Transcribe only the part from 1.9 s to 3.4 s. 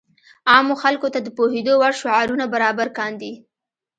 شعارونه برابر کاندي.